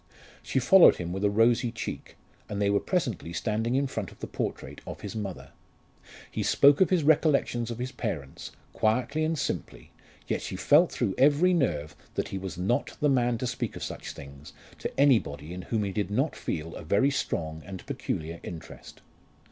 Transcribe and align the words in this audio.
She 0.41 0.57
followed 0.57 0.95
him 0.95 1.13
with 1.13 1.23
a 1.23 1.29
rosy 1.29 1.71
cheek, 1.71 2.15
and 2.49 2.59
they 2.59 2.71
were 2.71 2.79
presently 2.79 3.33
standing 3.33 3.75
in 3.75 3.85
front 3.85 4.11
of 4.11 4.17
the 4.17 4.25
portrait 4.25 4.81
of 4.87 5.01
his 5.01 5.15
mother. 5.15 5.51
He 6.31 6.41
spoke 6.41 6.81
of 6.81 6.89
his 6.89 7.03
recollections 7.03 7.69
of 7.69 7.77
his 7.77 7.91
parents, 7.91 8.51
quietly 8.73 9.23
and 9.23 9.37
simply, 9.37 9.91
yet 10.27 10.41
she 10.41 10.55
felt 10.55 10.91
through 10.91 11.13
every 11.19 11.53
nerve 11.53 11.95
that 12.15 12.29
he 12.29 12.39
was 12.39 12.57
not 12.57 12.97
the 12.99 13.09
man 13.09 13.37
to 13.37 13.45
speak 13.45 13.75
of 13.75 13.83
such 13.83 14.13
things 14.13 14.53
to 14.79 14.91
anybody 14.99 15.53
in 15.53 15.61
whom 15.61 15.83
he 15.83 15.91
did 15.91 16.09
not 16.09 16.35
feel 16.35 16.73
a 16.75 16.81
very 16.83 17.11
strong 17.11 17.61
and 17.63 17.85
peculiar 17.85 18.39
interest. 18.41 19.01